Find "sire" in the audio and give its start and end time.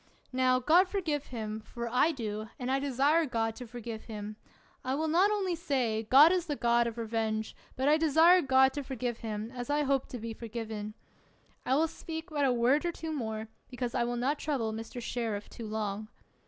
8.09-8.41